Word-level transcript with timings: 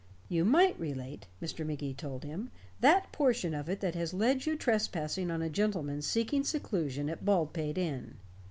"You 0.29 0.45
might 0.45 0.79
relate," 0.79 1.27
Mr. 1.43 1.63
Magee 1.63 1.93
told 1.93 2.23
him, 2.23 2.49
"that 2.79 3.11
portion 3.11 3.53
of 3.53 3.69
it 3.69 3.81
that 3.81 3.93
has 3.93 4.15
led 4.15 4.47
you 4.47 4.55
trespassing 4.55 5.29
on 5.29 5.43
a 5.43 5.47
gentleman 5.51 6.01
seeking 6.01 6.43
seclusion 6.43 7.07
at 7.07 7.23
Baldpate 7.23 7.77
Inn." 7.77 8.15